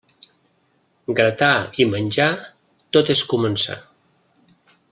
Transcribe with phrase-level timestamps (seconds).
[1.19, 1.51] Gratar
[1.85, 2.31] i menjar
[2.97, 3.81] tot és començar.